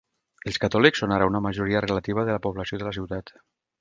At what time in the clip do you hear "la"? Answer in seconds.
2.39-2.43, 2.89-2.95